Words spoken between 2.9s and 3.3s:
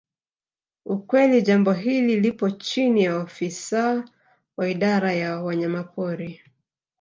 ya